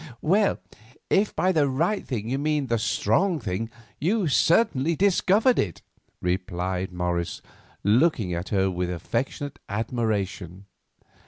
[0.23, 0.57] "Well,
[1.11, 3.69] if by the right thing you mean the strong thing,
[3.99, 5.83] you certainly discovered it,"
[6.23, 7.39] replied Morris,
[7.83, 10.65] looking at her with affectionate admiration.